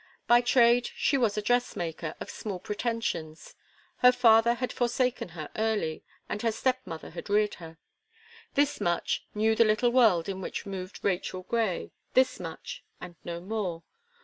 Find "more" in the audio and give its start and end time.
13.39-13.83